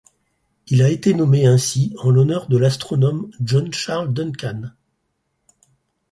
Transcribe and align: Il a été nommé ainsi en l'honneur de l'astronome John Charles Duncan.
Il 0.65 0.81
a 0.81 0.89
été 0.89 1.13
nommé 1.13 1.45
ainsi 1.45 1.95
en 1.99 2.09
l'honneur 2.09 2.47
de 2.47 2.57
l'astronome 2.57 3.29
John 3.39 3.71
Charles 3.71 4.11
Duncan. 4.11 4.71